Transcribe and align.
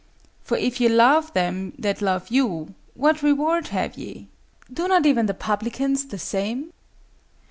"For 0.41 0.57
if 0.57 0.81
ye 0.81 0.89
love 0.89 1.31
them 1.33 1.73
that 1.77 2.01
love 2.01 2.29
you, 2.29 2.73
what 2.95 3.21
reward 3.21 3.67
have 3.67 3.99
ye? 3.99 4.29
Do 4.73 4.87
not 4.87 5.05
even 5.05 5.27
the 5.27 5.35
publicans 5.35 6.05
the 6.05 6.17
same?" 6.17 6.73